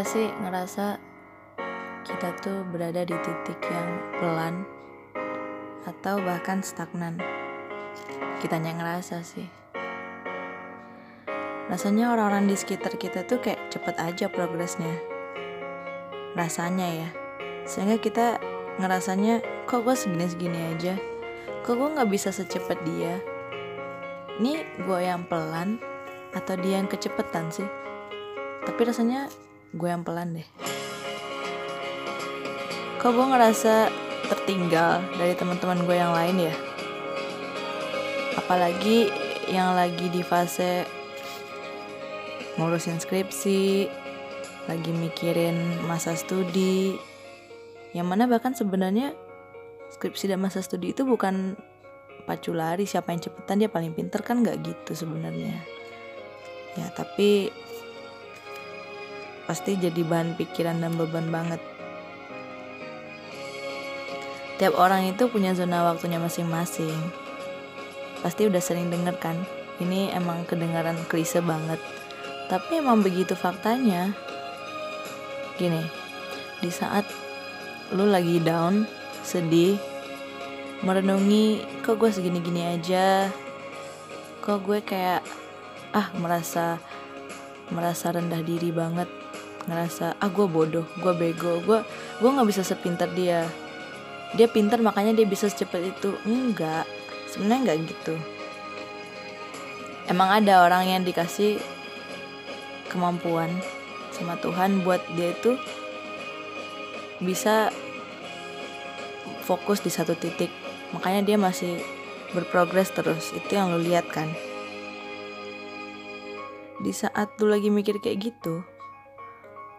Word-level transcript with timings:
Hai, 0.00 0.08
pernah 0.08 0.16
gak 0.16 0.16
sih 0.16 0.32
ngerasa 0.32 0.86
kita 2.08 2.28
tuh 2.40 2.64
berada 2.72 3.04
di 3.04 3.12
titik 3.20 3.60
yang 3.68 4.00
pelan 4.16 4.64
atau 5.84 6.16
bahkan 6.24 6.64
stagnan? 6.64 7.20
Kita 8.40 8.56
yang 8.64 8.80
ngerasa 8.80 9.20
sih. 9.20 9.44
Rasanya 11.68 12.16
orang-orang 12.16 12.48
di 12.48 12.56
sekitar 12.56 12.96
kita 12.96 13.28
tuh 13.28 13.44
kayak 13.44 13.60
cepet 13.68 14.00
aja 14.00 14.32
progresnya. 14.32 14.96
Rasanya 16.32 16.88
ya. 17.04 17.08
Sehingga 17.68 18.00
kita 18.00 18.40
ngerasanya 18.80 19.44
kok 19.68 19.84
gue 19.84 19.92
segini-segini 19.92 20.80
aja. 20.80 20.96
Kok 21.68 21.76
gue 21.76 21.88
gak 22.00 22.08
bisa 22.08 22.32
secepat 22.32 22.80
dia. 22.88 23.20
Ini 24.40 24.64
gue 24.80 25.00
yang 25.04 25.28
pelan 25.28 25.76
atau 26.32 26.56
dia 26.56 26.80
yang 26.80 26.88
kecepetan 26.88 27.52
sih 27.52 27.68
tapi 28.60 28.84
rasanya 28.84 29.32
gue 29.70 29.88
yang 29.88 30.02
pelan 30.02 30.34
deh. 30.34 30.48
Kok 32.98 33.10
gue 33.14 33.26
ngerasa 33.32 33.88
tertinggal 34.28 35.00
dari 35.16 35.34
teman-teman 35.38 35.86
gue 35.86 35.96
yang 35.96 36.12
lain 36.12 36.50
ya? 36.50 36.54
Apalagi 38.38 39.10
yang 39.50 39.74
lagi 39.74 40.06
di 40.10 40.22
fase 40.22 40.86
ngurusin 42.58 43.00
skripsi 43.00 43.88
lagi 44.68 44.90
mikirin 44.92 45.56
masa 45.86 46.14
studi. 46.18 46.94
Yang 47.90 48.06
mana 48.06 48.30
bahkan 48.30 48.54
sebenarnya 48.54 49.14
skripsi 49.94 50.30
dan 50.30 50.38
masa 50.42 50.62
studi 50.62 50.94
itu 50.94 51.02
bukan 51.02 51.58
pacu 52.28 52.54
lari 52.54 52.86
siapa 52.86 53.10
yang 53.10 53.18
cepetan 53.18 53.58
dia 53.58 53.70
paling 53.72 53.90
pinter 53.96 54.22
kan 54.22 54.42
nggak 54.44 54.62
gitu 54.62 54.92
sebenarnya. 54.94 55.56
Ya 56.78 56.86
tapi 56.94 57.50
pasti 59.50 59.74
jadi 59.74 60.06
bahan 60.06 60.38
pikiran 60.38 60.78
dan 60.78 60.94
beban 60.94 61.26
banget. 61.26 61.58
Tiap 64.62 64.78
orang 64.78 65.10
itu 65.10 65.26
punya 65.26 65.58
zona 65.58 65.82
waktunya 65.82 66.22
masing-masing. 66.22 66.94
Pasti 68.22 68.46
udah 68.46 68.62
sering 68.62 68.94
denger 68.94 69.18
kan? 69.18 69.34
Ini 69.82 70.14
emang 70.14 70.46
kedengaran 70.46 70.94
klise 71.10 71.42
banget. 71.42 71.82
Tapi 72.46 72.78
emang 72.78 73.02
begitu 73.02 73.34
faktanya. 73.34 74.14
Gini 75.58 75.82
di 76.62 76.70
saat 76.70 77.02
lu 77.90 78.06
lagi 78.06 78.38
down 78.38 78.86
sedih 79.26 79.80
merenungi 80.86 81.66
kok 81.82 81.98
gue 81.98 82.14
segini-gini 82.14 82.70
aja? 82.70 83.26
Kok 84.46 84.58
gue 84.62 84.78
kayak 84.78 85.26
ah 85.90 86.06
merasa 86.22 86.78
merasa 87.74 88.14
rendah 88.14 88.46
diri 88.46 88.70
banget 88.70 89.19
ngerasa 89.70 90.18
ah 90.18 90.26
gue 90.26 90.50
bodoh 90.50 90.82
gue 90.98 91.14
bego 91.14 91.62
gue 91.62 91.86
gue 92.18 92.30
nggak 92.30 92.48
bisa 92.50 92.66
sepintar 92.66 93.06
dia. 93.14 93.46
Dia 94.34 94.50
pintar 94.50 94.82
makanya 94.82 95.14
dia 95.14 95.26
bisa 95.26 95.46
secepat 95.46 95.94
itu. 95.94 96.14
Enggak 96.26 96.86
sebenarnya 97.30 97.62
enggak 97.62 97.78
gitu. 97.86 98.14
Emang 100.10 100.42
ada 100.42 100.66
orang 100.66 100.90
yang 100.90 101.02
dikasih 101.06 101.62
kemampuan 102.90 103.50
sama 104.10 104.34
Tuhan 104.42 104.82
buat 104.82 104.98
dia 105.14 105.30
itu 105.30 105.54
bisa 107.22 107.70
fokus 109.46 109.78
di 109.78 109.90
satu 109.94 110.18
titik. 110.18 110.50
Makanya 110.90 111.22
dia 111.22 111.38
masih 111.38 111.78
berprogres 112.34 112.90
terus. 112.90 113.30
Itu 113.30 113.54
yang 113.54 113.70
lo 113.70 113.78
lihat 113.78 114.10
kan? 114.10 114.26
Di 116.82 116.90
saat 116.90 117.38
lu 117.38 117.46
lagi 117.46 117.70
mikir 117.70 118.02
kayak 118.02 118.34
gitu 118.34 118.66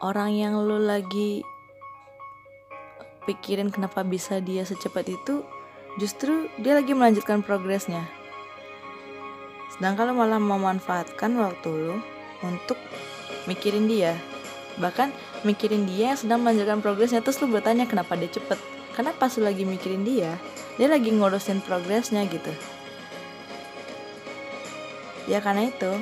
orang 0.02 0.34
yang 0.34 0.58
lu 0.58 0.82
lagi 0.82 1.46
pikirin 3.30 3.70
kenapa 3.70 4.02
bisa 4.02 4.42
dia 4.42 4.66
secepat 4.66 5.06
itu 5.14 5.46
justru 6.02 6.50
dia 6.58 6.74
lagi 6.74 6.98
melanjutkan 6.98 7.46
progresnya. 7.46 8.10
Sedangkan 9.78 10.12
lu 10.12 10.14
malah 10.18 10.42
memanfaatkan 10.42 11.38
waktu 11.38 11.70
lu 11.70 11.98
untuk 12.42 12.82
mikirin 13.46 13.86
dia. 13.86 14.18
Bahkan 14.82 15.14
mikirin 15.46 15.86
dia 15.86 16.14
yang 16.14 16.20
sedang 16.20 16.42
melanjutkan 16.42 16.82
progresnya 16.82 17.22
terus 17.22 17.38
lu 17.38 17.54
bertanya 17.54 17.86
kenapa 17.86 18.18
dia 18.18 18.34
cepet? 18.34 18.58
Karena 18.98 19.14
pas 19.14 19.30
lu 19.38 19.46
lagi 19.46 19.64
mikirin 19.70 20.02
dia 20.02 20.36
dia 20.82 20.90
lagi 20.90 21.14
ngurusin 21.14 21.62
progresnya 21.62 22.26
gitu. 22.26 22.50
Ya 25.30 25.38
karena 25.46 25.70
itu 25.70 25.94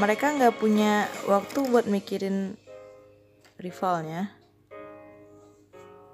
mereka 0.00 0.32
nggak 0.32 0.56
punya 0.56 1.04
waktu 1.28 1.68
buat 1.68 1.84
mikirin 1.84 2.56
rivalnya. 3.60 4.32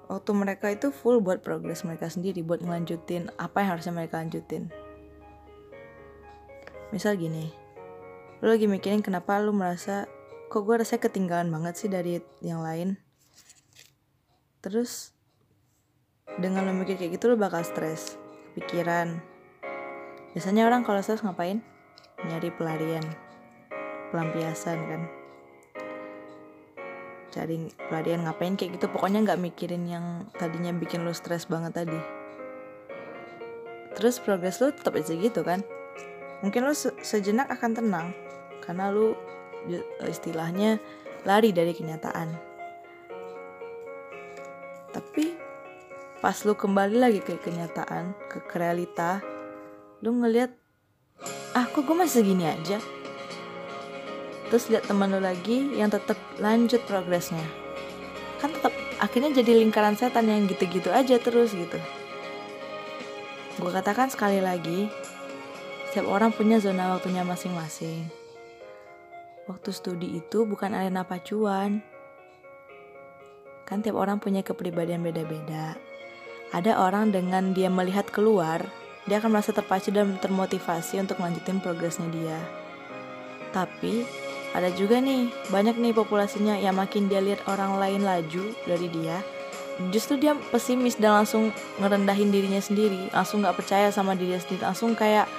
Waktu 0.09 0.31
mereka 0.33 0.73
itu 0.73 0.89
full 0.89 1.21
buat 1.21 1.45
progres 1.45 1.85
mereka 1.85 2.09
sendiri 2.09 2.41
buat 2.41 2.59
ngelanjutin 2.59 3.29
apa 3.37 3.61
yang 3.61 3.77
harusnya 3.77 3.93
mereka 3.95 4.19
lanjutin. 4.19 4.73
Misal 6.89 7.15
gini 7.15 7.53
lu 8.39 8.47
lagi 8.47 8.71
mikirin 8.71 9.03
kenapa 9.03 9.35
lu 9.43 9.51
merasa 9.51 10.07
kok 10.47 10.63
gue 10.63 10.79
rasanya 10.79 11.11
ketinggalan 11.11 11.51
banget 11.51 11.75
sih 11.75 11.91
dari 11.91 12.23
yang 12.39 12.63
lain? 12.63 12.95
Terus 14.63 15.11
dengan 16.39 16.67
lu 16.67 16.73
mikir 16.75 16.95
kayak 16.95 17.19
gitu 17.19 17.31
lu 17.31 17.37
bakal 17.37 17.63
stres 17.63 18.15
kepikiran. 18.51 19.19
Biasanya 20.35 20.67
orang 20.67 20.87
kalau 20.87 21.03
stres 21.03 21.21
ngapain? 21.21 21.61
Nyari 22.27 22.51
pelarian 22.55 23.28
pelampiasan 24.09 24.79
kan. 24.85 25.01
Cari 27.29 27.69
pelarian 27.89 28.25
ngapain 28.25 28.57
kayak 28.57 28.81
gitu. 28.81 28.89
Pokoknya 28.89 29.21
nggak 29.21 29.41
mikirin 29.41 29.85
yang 29.85 30.05
tadinya 30.35 30.73
bikin 30.73 31.05
lo 31.05 31.13
stres 31.13 31.45
banget 31.45 31.85
tadi. 31.85 31.99
Terus 33.93 34.17
progres 34.21 34.57
lo 34.61 34.73
tetap 34.73 34.97
aja 34.97 35.13
gitu 35.13 35.41
kan. 35.45 35.61
Mungkin 36.41 36.65
lo 36.65 36.73
se 36.73 36.93
sejenak 37.03 37.51
akan 37.51 37.71
tenang 37.77 38.07
karena 38.63 38.89
lo 38.89 39.13
istilahnya 40.07 40.81
lari 41.27 41.51
dari 41.51 41.75
kenyataan. 41.75 42.29
Tapi 44.89 45.25
pas 46.19 46.35
lo 46.43 46.55
kembali 46.57 46.97
lagi 46.99 47.19
ke 47.23 47.39
kenyataan 47.39 48.11
ke, 48.27 48.43
realita 48.51 49.23
lo 50.03 50.11
ngelihat 50.11 50.51
ah 51.55 51.63
kok 51.67 51.87
gue 51.87 51.95
masih 51.95 52.23
segini 52.23 52.43
aja 52.43 52.79
terus 54.49 54.67
lihat 54.67 54.89
teman 54.89 55.13
lo 55.13 55.21
lagi 55.21 55.69
yang 55.77 55.93
tetap 55.93 56.17
lanjut 56.41 56.81
progresnya. 56.89 57.45
Kan 58.41 58.51
tetap 58.51 58.73
akhirnya 58.97 59.31
jadi 59.39 59.61
lingkaran 59.61 59.95
setan 59.95 60.27
yang 60.27 60.49
gitu-gitu 60.49 60.89
aja 60.89 61.21
terus 61.21 61.53
gitu. 61.53 61.77
Gue 63.61 63.71
katakan 63.71 64.09
sekali 64.09 64.41
lagi 64.41 64.89
setiap 65.89 66.09
orang 66.09 66.33
punya 66.33 66.57
zona 66.61 66.97
waktunya 66.97 67.21
masing-masing. 67.25 68.09
Waktu 69.49 69.69
studi 69.73 70.21
itu 70.21 70.45
bukan 70.45 70.77
arena 70.77 71.01
pacuan. 71.05 71.81
Kan 73.65 73.81
tiap 73.81 73.97
orang 73.97 74.21
punya 74.21 74.45
kepribadian 74.45 75.01
beda-beda. 75.01 75.77
Ada 76.49 76.81
orang 76.81 77.13
dengan 77.13 77.53
dia 77.53 77.69
melihat 77.69 78.09
keluar 78.09 78.65
dia 79.09 79.17
akan 79.17 79.33
merasa 79.33 79.49
terpacu 79.49 79.89
dan 79.89 80.21
termotivasi 80.21 81.01
untuk 81.01 81.17
melanjutin 81.17 81.57
progresnya 81.57 82.05
dia. 82.13 82.37
Tapi 83.49 84.05
ada 84.53 84.73
juga 84.73 84.97
nih 84.97 85.29
banyak 85.53 85.77
nih 85.77 85.93
populasinya 85.93 86.57
yang 86.57 86.73
makin 86.73 87.05
dia 87.05 87.21
lihat 87.21 87.45
orang 87.45 87.77
lain 87.77 88.01
laju 88.01 88.53
dari 88.65 88.87
dia. 88.89 89.21
Justru 89.93 90.19
dia 90.19 90.35
pesimis 90.51 90.99
dan 90.99 91.23
langsung 91.23 91.55
ngerendahin 91.79 92.33
dirinya 92.33 92.59
sendiri. 92.59 93.07
Langsung 93.13 93.45
nggak 93.45 93.55
percaya 93.55 93.87
sama 93.93 94.17
dirinya 94.17 94.41
sendiri. 94.41 94.65
Langsung 94.65 94.97
kayak 94.97 95.29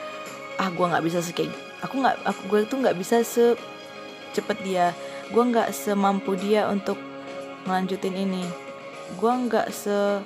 ah 0.56 0.68
gue 0.70 0.86
nggak 0.86 1.04
bisa 1.04 1.20
sekek 1.20 1.70
aku 1.80 2.04
nggak 2.04 2.16
aku 2.28 2.40
gue 2.52 2.60
tuh 2.68 2.78
nggak 2.80 2.96
bisa 2.96 3.24
secepat 3.24 4.60
dia. 4.62 4.92
Gue 5.32 5.42
nggak 5.46 5.72
semampu 5.72 6.36
dia 6.36 6.68
untuk 6.68 7.00
melanjutin 7.64 8.14
ini. 8.14 8.44
Gue 9.16 9.32
nggak 9.32 9.72
se 9.72 10.20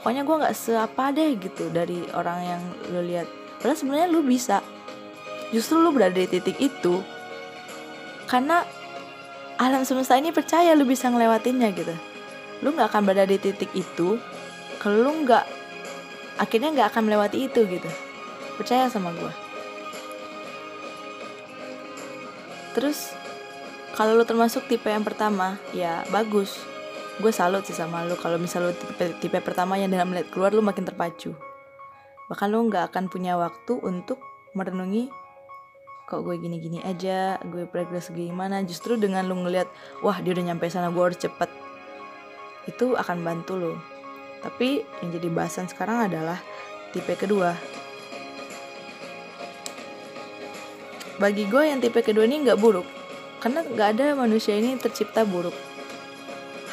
pokoknya 0.00 0.22
gue 0.22 0.36
nggak 0.38 0.56
seapa 0.56 1.10
deh 1.10 1.34
gitu 1.34 1.68
dari 1.74 2.06
orang 2.14 2.40
yang 2.42 2.62
lo 2.94 3.00
lihat. 3.02 3.26
Padahal 3.58 3.78
sebenarnya 3.78 4.08
lu 4.10 4.22
bisa. 4.22 4.62
Justru 5.50 5.78
lu 5.78 5.94
berada 5.94 6.18
di 6.18 6.26
titik 6.26 6.58
itu 6.58 7.02
karena 8.26 8.66
alam 9.56 9.82
semesta 9.88 10.18
ini 10.20 10.30
percaya 10.30 10.76
lu 10.76 10.84
bisa 10.84 11.08
ngelewatinnya 11.08 11.72
gitu. 11.72 11.94
Lu 12.60 12.74
nggak 12.74 12.92
akan 12.92 13.02
berada 13.06 13.24
di 13.26 13.40
titik 13.40 13.72
itu 13.72 14.20
kalau 14.82 15.06
lu 15.06 15.24
nggak 15.24 15.44
akhirnya 16.36 16.74
nggak 16.76 16.88
akan 16.92 17.02
melewati 17.08 17.48
itu 17.48 17.64
gitu. 17.64 17.88
Percaya 18.60 18.90
sama 18.92 19.14
gue 19.16 19.46
terus 22.76 23.16
kalau 23.96 24.12
lu 24.12 24.28
termasuk 24.28 24.68
tipe 24.68 24.92
yang 24.92 25.00
pertama 25.00 25.56
ya 25.72 26.04
bagus. 26.12 26.60
Gue 27.16 27.32
salut 27.32 27.64
sih 27.64 27.72
sama 27.72 28.04
lu 28.04 28.12
kalau 28.20 28.36
misal 28.36 28.68
lu 28.68 28.72
tipe, 28.76 29.16
tipe 29.24 29.40
pertama 29.40 29.80
yang 29.80 29.88
dengan 29.88 30.12
melihat 30.12 30.28
keluar 30.28 30.52
lu 30.52 30.60
makin 30.60 30.84
terpacu. 30.84 31.32
Bahkan 32.28 32.52
lu 32.52 32.68
nggak 32.68 32.92
akan 32.92 33.08
punya 33.08 33.40
waktu 33.40 33.80
untuk 33.80 34.20
merenungi 34.52 35.08
kok 36.06 36.22
gue 36.22 36.38
gini-gini 36.38 36.78
aja 36.86 37.36
gue 37.42 37.66
progres 37.66 38.14
gimana. 38.14 38.62
Justru 38.62 38.94
dengan 38.94 39.26
lu 39.26 39.42
ngeliat 39.42 39.66
wah 40.06 40.22
dia 40.22 40.32
udah 40.32 40.54
nyampe 40.54 40.70
sana 40.70 40.94
gue 40.94 41.02
harus 41.02 41.18
cepet. 41.18 41.50
Itu 42.70 42.94
akan 42.94 43.26
bantu 43.26 43.54
lo 43.58 43.74
tapi 44.46 44.86
yang 45.02 45.10
jadi 45.10 45.28
bahasan 45.34 45.66
sekarang 45.66 46.06
adalah 46.06 46.38
tipe 46.94 47.18
kedua. 47.18 47.58
Bagi 51.18 51.50
gue 51.50 51.62
yang 51.66 51.82
tipe 51.82 51.98
kedua 52.04 52.28
ini 52.30 52.46
nggak 52.46 52.60
buruk 52.60 52.86
karena 53.42 53.66
nggak 53.66 53.88
ada 53.98 54.06
manusia 54.14 54.54
ini 54.54 54.78
tercipta 54.78 55.26
buruk. 55.26 55.54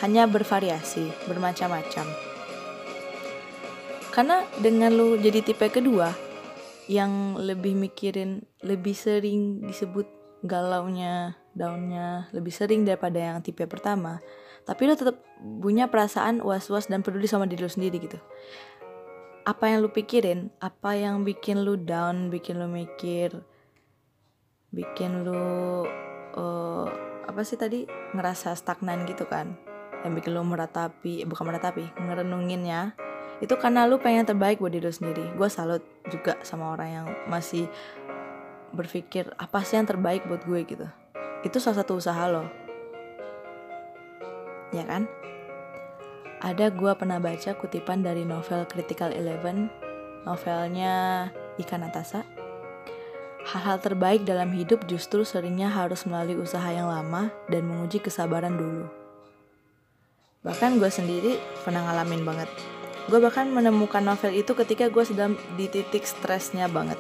Hanya 0.06 0.30
bervariasi 0.30 1.10
bermacam-macam. 1.26 2.06
Karena 4.14 4.46
dengan 4.62 4.94
lu 4.94 5.18
jadi 5.18 5.42
tipe 5.42 5.66
kedua 5.74 6.33
yang 6.92 7.40
lebih 7.40 7.76
mikirin 7.78 8.44
lebih 8.60 8.96
sering 8.96 9.64
disebut 9.64 10.08
galaunya 10.44 11.40
daunnya 11.54 12.28
lebih 12.34 12.52
sering 12.52 12.84
daripada 12.84 13.22
yang 13.22 13.40
tipe 13.46 13.64
pertama. 13.70 14.20
Tapi 14.64 14.88
lo 14.88 14.96
tetap 14.96 15.22
punya 15.40 15.88
perasaan 15.92 16.40
was-was 16.40 16.88
dan 16.90 17.04
peduli 17.04 17.28
sama 17.30 17.46
diri 17.46 17.64
lo 17.64 17.72
sendiri 17.72 18.00
gitu. 18.00 18.18
Apa 19.44 19.70
yang 19.70 19.84
lu 19.84 19.92
pikirin? 19.92 20.56
Apa 20.64 20.96
yang 20.96 21.28
bikin 21.28 21.62
lu 21.68 21.76
down 21.76 22.32
bikin 22.32 22.64
lu 22.64 22.68
mikir? 22.72 23.44
Bikin 24.72 25.28
lu 25.28 25.84
uh, 26.40 26.88
apa 27.28 27.42
sih 27.44 27.60
tadi? 27.60 27.84
Ngerasa 28.16 28.56
stagnan 28.56 29.04
gitu 29.04 29.28
kan? 29.28 29.60
Yang 30.08 30.24
bikin 30.24 30.32
lu 30.32 30.48
meratapi 30.48 31.28
bukan 31.28 31.44
meratapi 31.44 31.84
ngerenunginnya 32.00 32.96
itu 33.40 33.54
karena 33.58 33.90
lu 33.90 33.98
pengen 33.98 34.28
terbaik 34.28 34.62
buat 34.62 34.70
diri 34.70 34.86
lu 34.86 34.94
sendiri. 34.94 35.26
Gue 35.34 35.50
salut 35.50 35.82
juga 36.12 36.38
sama 36.46 36.74
orang 36.76 36.90
yang 36.90 37.08
masih 37.26 37.66
berpikir 38.74 39.30
apa 39.38 39.62
sih 39.66 39.78
yang 39.78 39.90
terbaik 39.90 40.26
buat 40.30 40.44
gue? 40.46 40.62
gitu. 40.66 40.88
Itu 41.42 41.58
salah 41.58 41.82
satu 41.82 41.98
usaha 41.98 42.24
lo. 42.30 42.46
Ya 44.74 44.86
kan? 44.86 45.10
Ada 46.44 46.74
gue 46.76 46.92
pernah 47.00 47.24
baca 47.24 47.56
kutipan 47.56 48.04
dari 48.04 48.28
novel 48.28 48.68
Critical 48.68 49.14
Eleven. 49.16 49.70
Novelnya 50.24 51.28
Ika 51.60 51.76
Natasa 51.76 52.24
Hal-hal 53.44 53.76
terbaik 53.84 54.24
dalam 54.24 54.56
hidup 54.56 54.88
justru 54.88 55.28
seringnya 55.28 55.68
harus 55.68 56.08
melalui 56.08 56.40
usaha 56.40 56.64
yang 56.72 56.88
lama 56.88 57.28
dan 57.52 57.68
menguji 57.68 58.00
kesabaran 58.00 58.56
dulu. 58.56 58.88
Bahkan 60.48 60.80
gue 60.80 60.88
sendiri 60.88 61.36
pernah 61.68 61.84
ngalamin 61.84 62.24
banget 62.24 62.73
gue 63.12 63.20
bahkan 63.20 63.50
menemukan 63.52 64.00
novel 64.00 64.32
itu 64.32 64.56
ketika 64.56 64.88
gue 64.88 65.04
sedang 65.04 65.36
di 65.60 65.68
titik 65.68 66.08
stresnya 66.08 66.72
banget. 66.72 66.96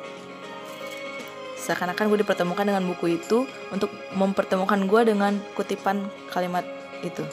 Seakan-akan 1.64 2.12
gue 2.12 2.20
dipertemukan 2.28 2.68
dengan 2.68 2.84
buku 2.84 3.16
itu 3.24 3.48
untuk 3.72 3.88
mempertemukan 4.12 4.84
gue 4.84 5.02
dengan 5.16 5.40
kutipan 5.56 6.12
kalimat 6.28 6.68
itu. 7.08 7.24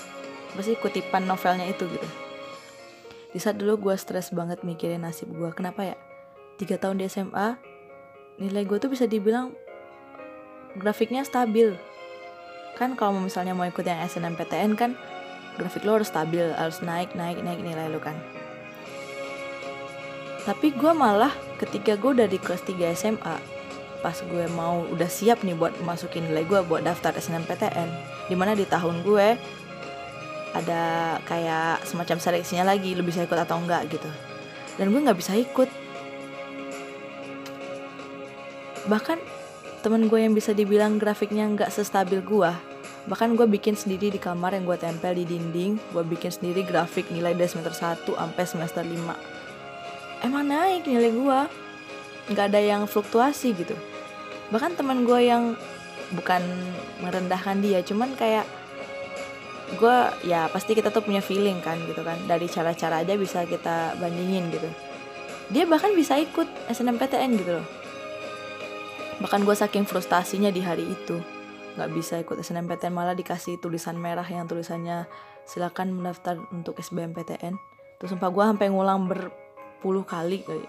Apa 0.54 0.62
sih 0.62 0.78
kutipan 0.78 1.26
novelnya 1.26 1.66
itu 1.66 1.86
gitu. 1.90 2.08
Di 3.30 3.38
saat 3.42 3.58
dulu 3.58 3.90
gue 3.90 3.94
stres 3.98 4.30
banget 4.30 4.62
mikirin 4.62 5.02
nasib 5.02 5.30
gue 5.34 5.50
kenapa 5.50 5.94
ya? 5.94 5.96
Tiga 6.58 6.78
tahun 6.78 7.02
di 7.02 7.10
SMA 7.10 7.58
nilai 8.38 8.62
gue 8.62 8.78
tuh 8.78 8.90
bisa 8.90 9.10
dibilang 9.10 9.50
grafiknya 10.78 11.26
stabil. 11.26 11.74
Kan 12.78 12.94
kalau 12.94 13.18
misalnya 13.18 13.50
mau 13.50 13.66
ikut 13.66 13.82
yang 13.82 13.98
SNMPTN 14.06 14.78
kan 14.78 14.94
grafik 15.60 15.84
lo 15.84 15.98
harus 16.00 16.08
stabil 16.08 16.46
harus 16.56 16.80
naik 16.80 17.12
naik 17.12 17.42
naik 17.44 17.60
nilai 17.60 17.92
lo 17.92 18.00
kan 18.00 18.16
tapi 20.48 20.72
gue 20.72 20.92
malah 20.92 21.32
ketika 21.60 21.96
gue 21.96 22.10
udah 22.16 22.28
di 22.28 22.40
kelas 22.40 22.64
3 22.64 22.96
SMA 22.96 23.36
pas 24.00 24.16
gue 24.16 24.44
mau 24.56 24.88
udah 24.88 25.10
siap 25.12 25.44
nih 25.44 25.52
buat 25.52 25.76
masukin 25.84 26.24
nilai 26.24 26.48
gue 26.48 26.60
buat 26.64 26.80
daftar 26.80 27.12
SNMPTN 27.12 27.88
di 28.32 28.34
mana 28.36 28.56
di 28.56 28.64
tahun 28.64 29.04
gue 29.04 29.36
ada 30.50 30.82
kayak 31.28 31.86
semacam 31.86 32.18
seleksinya 32.18 32.64
lagi 32.66 32.96
lu 32.98 33.06
bisa 33.06 33.22
ikut 33.22 33.38
atau 33.38 33.62
enggak 33.62 33.86
gitu. 33.86 34.10
Dan 34.74 34.90
gue 34.90 34.98
nggak 34.98 35.18
bisa 35.20 35.38
ikut. 35.38 35.70
Bahkan 38.90 39.18
temen 39.80 40.10
gue 40.10 40.20
yang 40.20 40.34
bisa 40.34 40.52
dibilang 40.52 41.00
grafiknya 41.00 41.48
nggak 41.48 41.72
sestabil 41.72 42.20
gue 42.20 42.52
bahkan 43.08 43.32
gue 43.32 43.48
bikin 43.48 43.72
sendiri 43.72 44.12
di 44.12 44.20
kamar 44.20 44.52
yang 44.52 44.68
gue 44.68 44.76
tempel 44.76 45.16
di 45.16 45.24
dinding 45.24 45.80
gue 45.88 46.04
bikin 46.04 46.28
sendiri 46.28 46.68
grafik 46.68 47.08
nilai 47.08 47.32
dari 47.32 47.48
semester 47.48 47.72
1 47.72 48.04
sampai 48.04 48.44
semester 48.44 48.84
5 48.84 49.39
emang 50.24 50.48
naik 50.48 50.86
nilai 50.86 51.12
gue 51.12 51.40
nggak 52.30 52.46
ada 52.52 52.60
yang 52.60 52.82
fluktuasi 52.86 53.56
gitu. 53.56 53.74
Bahkan 54.54 54.78
teman 54.78 55.04
gue 55.06 55.20
yang 55.24 55.54
bukan 56.14 56.42
merendahkan 57.02 57.62
dia 57.62 57.80
cuman 57.86 58.14
kayak 58.18 58.44
gue 59.78 59.96
ya 60.26 60.50
pasti 60.50 60.74
kita 60.74 60.90
tuh 60.90 61.06
punya 61.06 61.22
feeling 61.22 61.58
kan 61.62 61.78
gitu 61.86 62.02
kan. 62.02 62.18
Dari 62.26 62.46
cara-cara 62.46 63.02
aja 63.02 63.14
bisa 63.18 63.46
kita 63.46 63.98
bandingin 63.98 64.50
gitu. 64.52 64.70
Dia 65.50 65.66
bahkan 65.66 65.94
bisa 65.94 66.14
ikut 66.18 66.46
SNMPTN 66.70 67.30
gitu 67.38 67.58
loh. 67.58 67.66
Bahkan 69.20 69.42
gue 69.42 69.56
saking 69.56 69.84
frustasinya 69.84 70.48
di 70.48 70.62
hari 70.62 70.86
itu 70.86 71.18
nggak 71.78 71.90
bisa 71.94 72.18
ikut 72.18 72.36
SNMPTN 72.42 72.90
malah 72.90 73.14
dikasih 73.14 73.62
tulisan 73.62 73.94
merah 73.94 74.26
yang 74.26 74.50
tulisannya 74.50 75.06
silakan 75.46 75.94
mendaftar 75.94 76.38
untuk 76.50 76.78
SBMPTN 76.82 77.54
terus 77.96 78.10
sumpah 78.10 78.30
gue 78.32 78.44
sampai 78.44 78.66
ngulang 78.72 79.06
ber 79.06 79.30
10 79.80 80.04
kali 80.04 80.44
kali. 80.44 80.66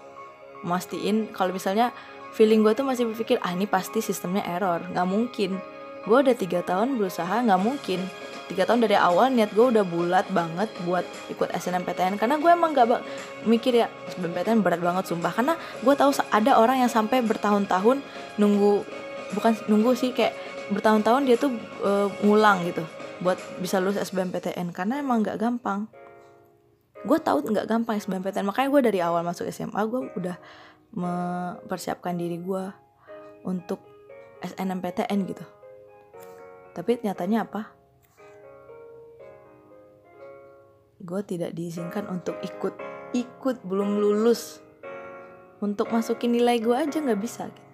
Mastiin 0.64 1.28
kalau 1.34 1.52
misalnya 1.52 1.92
feeling 2.32 2.64
gue 2.64 2.72
tuh 2.72 2.86
masih 2.86 3.04
berpikir 3.12 3.36
ah 3.44 3.52
ini 3.52 3.68
pasti 3.68 4.00
sistemnya 4.00 4.42
error. 4.48 4.80
Nggak 4.88 5.08
mungkin. 5.08 5.60
Gue 6.08 6.18
udah 6.24 6.34
tiga 6.34 6.64
tahun 6.64 6.96
berusaha 6.96 7.44
nggak 7.44 7.60
mungkin. 7.60 8.00
Tiga 8.50 8.66
tahun 8.66 8.84
dari 8.84 8.98
awal 8.98 9.32
niat 9.32 9.54
gue 9.54 9.66
udah 9.70 9.84
bulat 9.86 10.26
banget 10.32 10.68
buat 10.84 11.06
ikut 11.30 11.52
SNMPTN 11.52 12.18
karena 12.20 12.36
gue 12.36 12.50
emang 12.50 12.74
gak 12.74 13.00
mikir 13.48 13.72
ya 13.80 13.86
SNMPTN 14.12 14.60
berat 14.60 14.82
banget 14.82 15.08
sumpah. 15.08 15.32
Karena 15.32 15.54
gue 15.80 15.94
tahu 15.94 16.10
ada 16.32 16.58
orang 16.58 16.82
yang 16.84 16.90
sampai 16.90 17.22
bertahun-tahun 17.22 18.02
nunggu 18.36 18.82
bukan 19.32 19.52
nunggu 19.68 19.96
sih 19.96 20.12
kayak 20.12 20.36
bertahun-tahun 20.72 21.22
dia 21.28 21.36
tuh 21.36 21.52
uh, 21.84 22.08
ngulang 22.24 22.64
gitu 22.68 22.84
buat 23.22 23.38
bisa 23.62 23.78
lulus 23.78 24.02
SBMPTN 24.02 24.74
karena 24.74 25.00
emang 25.00 25.22
nggak 25.22 25.38
gampang 25.38 25.86
gue 27.02 27.18
tahu 27.18 27.42
nggak 27.50 27.66
gampang 27.66 27.98
SBMPTN 27.98 28.46
makanya 28.46 28.68
gue 28.70 28.82
dari 28.86 29.00
awal 29.02 29.26
masuk 29.26 29.50
SMA 29.50 29.82
gue 29.90 30.00
udah 30.14 30.36
mempersiapkan 30.94 32.14
diri 32.14 32.38
gue 32.38 32.64
untuk 33.42 33.80
SNMPTN 34.42 35.18
gitu. 35.26 35.44
Tapi 36.72 37.00
nyatanya 37.02 37.48
apa? 37.48 37.62
Gue 41.02 41.20
tidak 41.26 41.56
diizinkan 41.58 42.06
untuk 42.06 42.38
ikut 42.44 42.74
ikut 43.16 43.56
belum 43.66 43.98
lulus. 43.98 44.62
Untuk 45.62 45.90
masukin 45.90 46.34
nilai 46.34 46.58
gue 46.58 46.74
aja 46.74 46.98
nggak 46.98 47.22
bisa 47.22 47.50
gitu. 47.50 47.70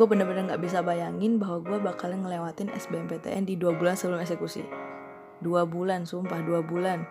gue 0.00 0.08
bener-bener 0.08 0.48
nggak 0.48 0.64
bisa 0.64 0.80
bayangin 0.80 1.36
bahwa 1.36 1.60
gue 1.60 1.76
bakalan 1.76 2.24
ngelewatin 2.24 2.72
SBMPTN 2.72 3.44
di 3.44 3.60
dua 3.60 3.76
bulan 3.76 4.00
sebelum 4.00 4.24
eksekusi 4.24 4.64
Dua 5.40 5.64
bulan, 5.64 6.04
sumpah 6.04 6.44
dua 6.44 6.60
bulan. 6.60 7.08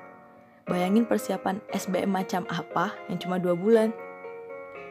Bayangin 0.70 1.10
persiapan 1.10 1.66
SBM 1.74 2.14
macam 2.14 2.46
apa 2.46 2.94
yang 3.10 3.18
cuma 3.18 3.42
dua 3.42 3.58
bulan. 3.58 3.90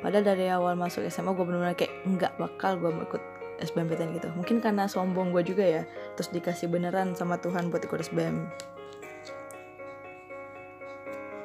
Padahal 0.02 0.26
dari 0.26 0.50
awal 0.50 0.74
masuk 0.74 1.06
SMA 1.06 1.34
gue 1.38 1.46
bener-bener 1.46 1.78
kayak 1.78 1.94
nggak 2.02 2.34
bakal 2.34 2.74
gue 2.82 2.90
ikut 2.90 3.22
SBMPTN 3.62 4.18
gitu. 4.18 4.28
Mungkin 4.34 4.58
karena 4.58 4.90
sombong 4.90 5.30
gue 5.30 5.46
juga 5.46 5.62
ya. 5.62 5.82
Terus 6.18 6.34
dikasih 6.34 6.66
beneran 6.66 7.14
sama 7.14 7.38
Tuhan 7.38 7.70
buat 7.70 7.82
ikut 7.86 8.10
SBM. 8.10 8.50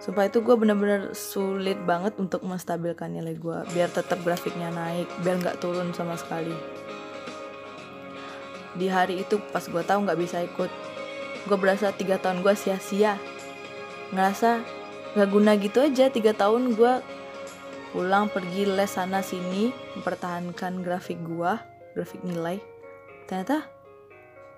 Sumpah 0.02 0.28
itu 0.28 0.44
gue 0.44 0.56
bener-bener 0.60 1.16
sulit 1.16 1.80
banget 1.88 2.18
untuk 2.20 2.44
menstabilkan 2.44 3.08
nilai 3.16 3.40
gue 3.40 3.64
Biar 3.72 3.88
tetap 3.88 4.20
grafiknya 4.20 4.68
naik, 4.68 5.08
biar 5.24 5.40
nggak 5.40 5.64
turun 5.64 5.96
sama 5.96 6.20
sekali 6.20 6.52
Di 8.76 8.92
hari 8.92 9.24
itu 9.24 9.40
pas 9.56 9.64
gue 9.64 9.80
tahu 9.80 10.04
nggak 10.04 10.20
bisa 10.20 10.44
ikut 10.44 10.68
gue 11.46 11.58
berasa 11.58 11.92
tiga 11.96 12.20
tahun 12.20 12.46
gue 12.46 12.54
sia-sia. 12.56 13.20
Ngerasa 14.14 14.64
gak 15.14 15.30
guna 15.30 15.58
gitu 15.58 15.84
aja 15.84 16.10
tiga 16.10 16.34
tahun 16.34 16.74
gue 16.78 16.94
pulang 17.94 18.26
pergi 18.30 18.66
les 18.66 18.90
sana 18.90 19.22
sini 19.22 19.70
mempertahankan 19.98 20.82
grafik 20.82 21.22
gue 21.22 21.54
grafik 21.94 22.22
nilai. 22.26 22.58
Ternyata 23.30 23.70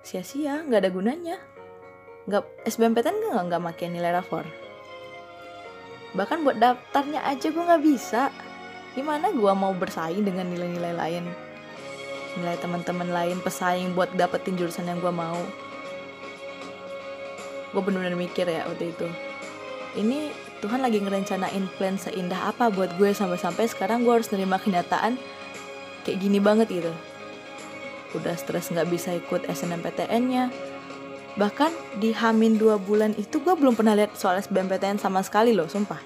sia-sia 0.06 0.64
nggak 0.64 0.82
ada 0.86 0.92
gunanya. 0.92 1.38
Nggak 2.26 2.44
SBMPTN 2.66 3.18
gue 3.22 3.32
nggak 3.36 3.46
nggak 3.52 3.64
makin 3.64 3.90
nilai 3.94 4.12
rapor 4.16 4.46
bahkan 6.16 6.42
buat 6.48 6.56
daftarnya 6.58 7.22
aja 7.28 7.52
gue 7.52 7.64
nggak 7.64 7.84
bisa. 7.84 8.32
Gimana 8.96 9.36
gue 9.36 9.52
mau 9.52 9.76
bersaing 9.76 10.24
dengan 10.24 10.48
nilai-nilai 10.48 10.96
lain? 10.96 11.28
Nilai 12.40 12.56
teman-teman 12.64 13.12
lain 13.12 13.38
pesaing 13.44 13.92
buat 13.92 14.08
dapetin 14.16 14.56
jurusan 14.56 14.88
yang 14.88 15.04
gue 15.04 15.12
mau 15.12 15.36
gue 17.76 17.84
bener-bener 17.84 18.16
mikir 18.16 18.48
ya 18.48 18.64
waktu 18.64 18.96
itu. 18.96 19.08
Ini 20.00 20.32
Tuhan 20.64 20.80
lagi 20.80 21.04
ngerencanain 21.04 21.68
plan 21.76 22.00
seindah 22.00 22.56
apa 22.56 22.72
buat 22.72 22.96
gue 22.96 23.12
sampai-sampai 23.12 23.68
sekarang 23.68 24.08
gue 24.08 24.16
harus 24.16 24.32
nerima 24.32 24.56
kenyataan 24.56 25.20
kayak 26.08 26.18
gini 26.24 26.40
banget 26.40 26.72
gitu. 26.72 26.94
Udah 28.16 28.40
stres 28.40 28.72
nggak 28.72 28.88
bisa 28.88 29.12
ikut 29.12 29.44
SNMPTN-nya 29.52 30.56
bahkan 31.36 31.68
di 32.00 32.16
Hamin 32.16 32.56
dua 32.56 32.80
bulan 32.80 33.12
itu 33.20 33.44
gue 33.44 33.52
belum 33.60 33.76
pernah 33.76 33.92
lihat 33.92 34.16
soal 34.16 34.40
SBMPTN 34.40 35.04
sama 35.04 35.20
sekali 35.20 35.52
loh 35.52 35.68
sumpah. 35.68 36.00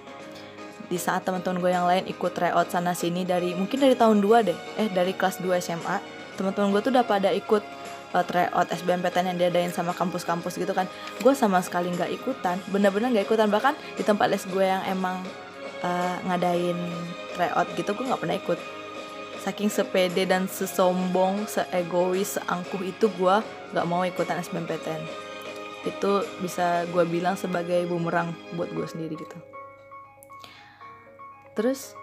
Di 0.90 0.98
saat 0.98 1.22
teman-teman 1.22 1.62
gue 1.62 1.70
yang 1.70 1.86
lain 1.86 2.10
ikut 2.10 2.34
tryout 2.34 2.74
sana 2.74 2.98
sini 2.98 3.22
dari 3.22 3.54
mungkin 3.54 3.78
dari 3.78 3.94
tahun 3.94 4.26
2 4.26 4.48
deh 4.50 4.58
eh 4.82 4.90
dari 4.90 5.14
kelas 5.14 5.38
2 5.38 5.54
SMA 5.62 6.02
teman-teman 6.34 6.74
gue 6.74 6.82
tuh 6.82 6.92
udah 6.98 7.06
pada 7.06 7.30
ikut 7.30 7.62
uh, 8.14 8.26
tryout 8.26 8.68
SBMPTN 8.70 9.36
yang 9.36 9.38
diadain 9.38 9.74
sama 9.74 9.94
kampus-kampus 9.94 10.58
gitu 10.58 10.72
kan. 10.72 10.86
Gue 11.22 11.34
sama 11.38 11.62
sekali 11.62 11.92
nggak 11.94 12.12
ikutan 12.22 12.58
bener-bener 12.70 13.14
nggak 13.14 13.26
ikutan. 13.30 13.50
Bahkan 13.50 13.98
di 13.98 14.04
tempat 14.06 14.30
les 14.30 14.44
gue 14.46 14.66
yang 14.66 14.84
emang 14.88 15.22
uh, 15.82 16.16
ngadain 16.30 16.78
tryout 17.38 17.68
gitu 17.78 17.92
gue 17.94 18.06
nggak 18.08 18.22
pernah 18.22 18.38
ikut. 18.38 18.60
Saking 19.40 19.72
sepede 19.72 20.28
dan 20.28 20.52
sesombong 20.52 21.48
seegois 21.48 22.36
seangkuh 22.36 22.84
itu 22.84 23.08
gue 23.08 23.36
nggak 23.72 23.88
mau 23.88 24.04
ikutan 24.04 24.36
SBMPTN 24.44 25.30
itu 25.88 26.12
bisa 26.44 26.84
gue 26.92 27.04
bilang 27.08 27.40
sebagai 27.40 27.88
bumerang 27.88 28.36
buat 28.60 28.68
gue 28.76 28.84
sendiri 28.84 29.16
gitu. 29.16 29.38
Terus 31.56 31.96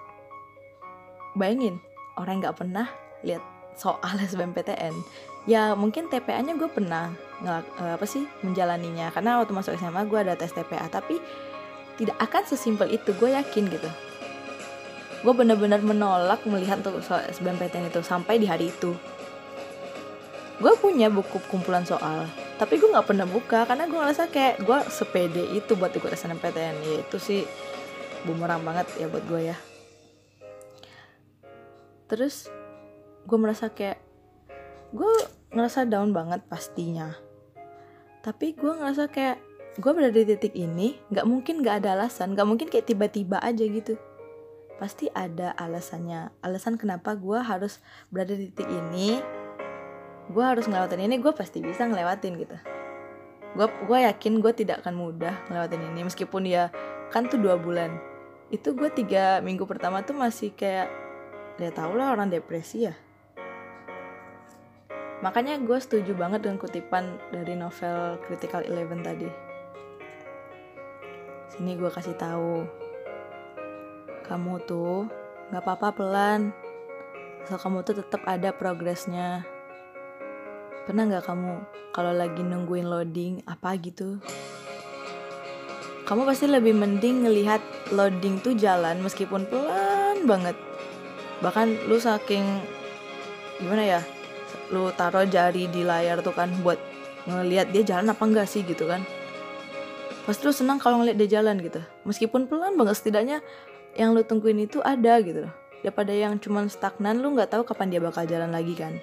bayangin 1.36 1.80
orang 2.16 2.40
nggak 2.40 2.56
pernah 2.56 2.88
lihat 3.20 3.44
soal 3.76 4.16
SBMPTN 4.18 4.96
ya 5.46 5.78
mungkin 5.78 6.10
TPA-nya 6.10 6.58
gue 6.58 6.66
pernah 6.66 7.14
ngelak, 7.40 7.66
eh, 7.78 7.92
apa 7.94 8.06
sih 8.06 8.26
menjalaninya. 8.42 9.14
Karena 9.14 9.40
waktu 9.40 9.54
masuk 9.54 9.78
SMA 9.78 10.04
gue 10.10 10.18
ada 10.18 10.34
tes 10.34 10.50
TPA 10.52 10.90
tapi 10.90 11.22
tidak 11.96 12.18
akan 12.20 12.42
sesimpel 12.44 12.90
itu 12.92 13.14
gue 13.16 13.32
yakin 13.32 13.70
gitu. 13.70 13.90
Gue 15.24 15.32
bener-bener 15.32 15.80
menolak 15.80 16.44
melihat 16.44 16.82
tuh 16.84 17.00
soal 17.00 17.24
SBMPTN 17.30 17.88
itu 17.88 18.02
sampai 18.04 18.36
di 18.36 18.50
hari 18.50 18.68
itu. 18.68 18.92
Gue 20.60 20.72
punya 20.76 21.08
buku 21.08 21.40
kumpulan 21.48 21.86
soal 21.86 22.26
tapi 22.56 22.80
gue 22.80 22.88
nggak 22.88 23.04
pernah 23.04 23.28
buka 23.28 23.68
karena 23.68 23.84
gue 23.84 24.00
ngerasa 24.00 24.32
kayak 24.32 24.64
gue 24.64 24.78
sepede 24.88 25.44
itu 25.52 25.76
buat 25.76 25.92
ikut 25.92 26.08
SNMPTN 26.08 26.76
ya 26.80 26.94
itu 27.04 27.16
sih 27.20 27.44
bumerang 28.24 28.64
banget 28.64 28.88
ya 28.96 29.12
buat 29.12 29.24
gue 29.28 29.52
ya. 29.52 29.56
Terus 32.08 32.48
gue 33.26 33.38
merasa 33.42 33.74
kayak 33.74 33.98
gue 34.94 35.10
ngerasa 35.50 35.90
down 35.90 36.14
banget 36.14 36.46
pastinya. 36.46 37.10
Tapi 38.22 38.54
gue 38.54 38.70
ngerasa 38.70 39.10
kayak 39.10 39.42
gue 39.76 39.92
berada 39.92 40.14
di 40.14 40.24
titik 40.24 40.54
ini 40.54 40.96
nggak 41.12 41.26
mungkin 41.28 41.60
nggak 41.60 41.84
ada 41.84 42.00
alasan 42.00 42.32
nggak 42.32 42.48
mungkin 42.48 42.68
kayak 42.70 42.86
tiba-tiba 42.86 43.42
aja 43.42 43.66
gitu. 43.66 43.98
Pasti 44.78 45.10
ada 45.10 45.58
alasannya. 45.58 46.30
Alasan 46.38 46.78
kenapa 46.78 47.18
gue 47.18 47.38
harus 47.42 47.82
berada 48.14 48.38
di 48.38 48.50
titik 48.54 48.70
ini 48.70 49.18
gue 50.26 50.42
harus 50.42 50.66
ngelewatin 50.66 51.06
ini 51.06 51.22
gue 51.22 51.32
pasti 51.34 51.58
bisa 51.62 51.82
ngelewatin 51.82 52.32
gitu. 52.38 52.56
Gue 53.58 53.66
gue 53.90 53.98
yakin 54.06 54.38
gue 54.38 54.52
tidak 54.54 54.86
akan 54.86 54.94
mudah 54.94 55.34
ngelewatin 55.50 55.82
ini 55.94 56.06
meskipun 56.06 56.46
ya 56.46 56.70
kan 57.10 57.26
tuh 57.26 57.42
dua 57.42 57.58
bulan. 57.58 57.98
Itu 58.54 58.78
gue 58.78 58.86
tiga 58.94 59.42
minggu 59.42 59.66
pertama 59.66 60.06
tuh 60.06 60.14
masih 60.14 60.54
kayak 60.54 60.86
ya 61.56 61.72
tau 61.74 61.96
lah 61.96 62.12
orang 62.12 62.30
depresi 62.30 62.86
ya 62.86 62.94
makanya 65.24 65.56
gue 65.60 65.78
setuju 65.80 66.12
banget 66.12 66.44
dengan 66.44 66.60
kutipan 66.60 67.16
dari 67.32 67.56
novel 67.56 68.20
Critical 68.28 68.64
Eleven 68.64 69.00
tadi. 69.00 69.28
Sini 71.52 71.72
gue 71.78 71.88
kasih 71.88 72.16
tahu 72.18 72.68
kamu 74.26 74.58
tuh 74.66 75.06
nggak 75.54 75.62
apa-apa 75.62 75.88
pelan 75.94 76.50
asal 77.46 77.62
kamu 77.62 77.86
tuh 77.86 78.02
tetap 78.02 78.26
ada 78.26 78.50
progresnya. 78.50 79.46
Pernah 80.82 81.06
nggak 81.06 81.24
kamu 81.30 81.54
kalau 81.94 82.10
lagi 82.10 82.42
nungguin 82.42 82.90
loading 82.90 83.46
apa 83.46 83.78
gitu? 83.78 84.18
Kamu 86.06 86.22
pasti 86.26 86.50
lebih 86.50 86.74
mending 86.74 87.26
ngelihat 87.26 87.62
loading 87.94 88.42
tuh 88.42 88.58
jalan 88.58 88.98
meskipun 88.98 89.46
pelan 89.46 90.26
banget. 90.26 90.58
Bahkan 91.42 91.86
lu 91.86 91.98
saking 92.02 92.42
gimana 93.62 93.82
ya 93.82 94.00
lu 94.70 94.90
taruh 94.94 95.26
jari 95.26 95.70
di 95.70 95.86
layar 95.86 96.22
tuh 96.22 96.34
kan 96.34 96.50
buat 96.62 96.78
ngelihat 97.26 97.70
dia 97.74 97.82
jalan 97.82 98.10
apa 98.10 98.22
enggak 98.22 98.46
sih 98.50 98.62
gitu 98.66 98.86
kan. 98.86 99.02
Pasti 100.26 100.42
lu 100.42 100.54
senang 100.54 100.82
kalau 100.82 101.02
ngeliat 101.02 101.18
dia 101.18 101.38
jalan 101.38 101.58
gitu. 101.62 101.78
Meskipun 102.02 102.50
pelan 102.50 102.74
banget 102.74 102.98
setidaknya 102.98 103.38
yang 103.94 104.12
lu 104.12 104.26
tungguin 104.26 104.58
itu 104.66 104.82
ada 104.82 105.18
gitu 105.22 105.46
daripada 105.80 106.10
yang 106.10 106.42
cuman 106.42 106.66
stagnan 106.66 107.22
lu 107.22 107.30
nggak 107.38 107.54
tahu 107.54 107.62
kapan 107.62 107.94
dia 107.94 108.00
bakal 108.02 108.26
jalan 108.26 108.50
lagi 108.50 108.74
kan. 108.74 108.98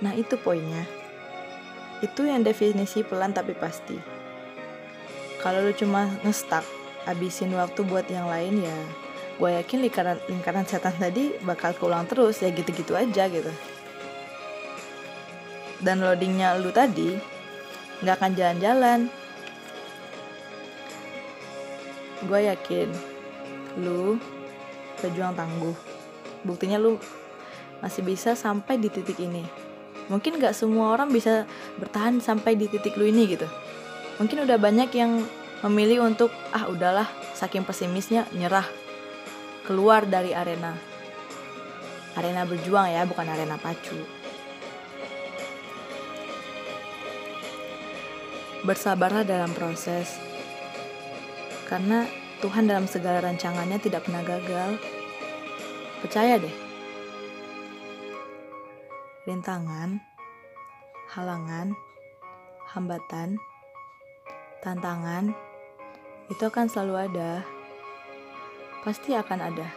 Nah 0.00 0.16
itu 0.16 0.40
poinnya. 0.40 0.88
Itu 2.00 2.24
yang 2.24 2.40
definisi 2.40 3.04
pelan 3.04 3.36
tapi 3.36 3.52
pasti. 3.52 4.00
Kalau 5.44 5.60
lu 5.60 5.72
cuma 5.76 6.08
ngestak 6.24 6.64
abisin 7.04 7.52
waktu 7.52 7.84
buat 7.84 8.08
yang 8.08 8.28
lain 8.28 8.64
ya 8.64 8.78
gue 9.40 9.50
yakin 9.56 9.80
lingkaran 9.80 10.20
lingkaran 10.28 10.68
setan 10.68 10.92
tadi 11.00 11.32
bakal 11.40 11.72
keulang 11.72 12.04
terus 12.04 12.44
ya 12.44 12.52
gitu-gitu 12.52 12.92
aja 12.92 13.24
gitu. 13.32 13.48
Dan 15.80 16.04
loadingnya 16.04 16.60
lu 16.60 16.68
tadi 16.68 17.16
nggak 18.04 18.14
akan 18.20 18.32
jalan-jalan. 18.36 19.00
Gue 22.28 22.40
yakin 22.52 22.92
lu 23.80 24.20
pejuang 25.00 25.32
tangguh. 25.32 25.72
Buktinya 26.44 26.76
lu 26.76 27.00
masih 27.80 28.04
bisa 28.04 28.36
sampai 28.36 28.76
di 28.76 28.92
titik 28.92 29.16
ini. 29.16 29.40
Mungkin 30.12 30.36
gak 30.36 30.58
semua 30.58 30.92
orang 30.92 31.08
bisa 31.08 31.48
bertahan 31.80 32.20
sampai 32.20 32.58
di 32.58 32.68
titik 32.68 32.98
lu 33.00 33.08
ini 33.08 33.30
gitu. 33.30 33.48
Mungkin 34.20 34.44
udah 34.44 34.60
banyak 34.60 34.90
yang 34.92 35.24
memilih 35.64 36.04
untuk 36.04 36.28
ah 36.52 36.68
udahlah 36.68 37.08
saking 37.32 37.64
pesimisnya 37.64 38.28
nyerah 38.36 38.68
keluar 39.70 40.02
dari 40.02 40.34
arena 40.34 40.74
arena 42.18 42.42
berjuang 42.42 42.90
ya 42.90 43.06
bukan 43.06 43.30
arena 43.30 43.54
pacu 43.54 43.94
bersabarlah 48.66 49.22
dalam 49.22 49.54
proses 49.54 50.18
karena 51.70 52.10
Tuhan 52.40 52.64
dalam 52.64 52.88
segala 52.88 53.20
rancangannya 53.20 53.76
tidak 53.76 54.08
pernah 54.08 54.24
gagal. 54.24 54.80
Percaya 56.00 56.40
deh. 56.40 56.56
Rintangan, 59.28 60.00
halangan, 61.12 61.76
hambatan, 62.72 63.36
tantangan 64.64 65.36
itu 66.32 66.40
akan 66.40 66.66
selalu 66.72 67.12
ada. 67.12 67.59
Pasti 68.80 69.12
akan 69.12 69.38
ada. 69.44 69.68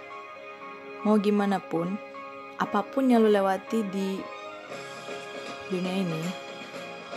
Mau 1.03 1.19
gimana 1.19 1.60
pun, 1.60 2.00
apa 2.55 2.79
pun 2.88 3.12
yang 3.12 3.19
lu 3.19 3.27
lewati 3.27 3.83
di 3.91 4.24
dunia 5.67 6.00
ini, 6.00 6.22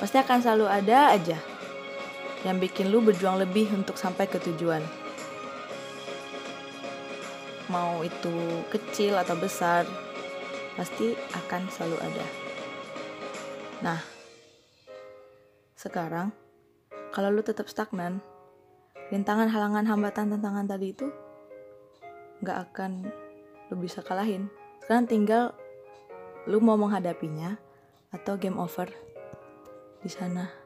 pasti 0.03 0.19
akan 0.19 0.39
selalu 0.43 0.67
ada 0.67 1.15
aja 1.15 1.39
yang 2.43 2.59
bikin 2.59 2.91
lu 2.91 2.99
berjuang 3.03 3.39
lebih 3.39 3.71
untuk 3.71 3.95
sampai 3.95 4.27
ke 4.27 4.43
tujuan. 4.43 4.83
Mau 7.71 8.03
itu 8.03 8.35
kecil 8.71 9.15
atau 9.19 9.39
besar, 9.39 9.87
pasti 10.75 11.15
akan 11.35 11.71
selalu 11.71 11.97
ada. 12.03 12.27
Nah, 13.83 14.01
sekarang 15.79 16.35
kalau 17.15 17.31
lu 17.31 17.43
tetap 17.47 17.71
stagnan, 17.71 18.19
rintangan, 19.15 19.51
halangan, 19.51 19.87
hambatan, 19.87 20.35
tantangan 20.35 20.67
tadi 20.67 20.91
itu 20.91 21.07
nggak 22.41 22.59
akan 22.71 23.09
lu 23.71 23.75
bisa 23.81 24.05
kalahin. 24.05 24.51
Sekarang 24.83 25.09
tinggal 25.09 25.45
lu 26.47 26.63
mau 26.63 26.79
menghadapinya 26.79 27.59
atau 28.15 28.39
game 28.39 28.59
over 28.59 28.87
di 30.01 30.11
sana. 30.11 30.66